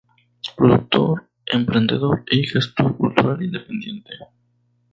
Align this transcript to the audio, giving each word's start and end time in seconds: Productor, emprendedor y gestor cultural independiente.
Productor, 0.57 1.29
emprendedor 1.51 2.23
y 2.31 2.45
gestor 2.47 2.97
cultural 2.97 3.39
independiente. 3.43 4.13